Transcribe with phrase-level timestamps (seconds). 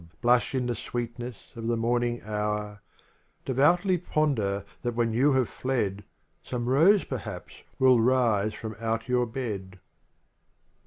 [0.01, 2.79] ■ Blush in the sweetness of the morning hotir,
[3.13, 9.07] \) Devoutly ponder that when you have nedl,/ Some rose, perhaps, will rise from out
[9.07, 9.79] your bed.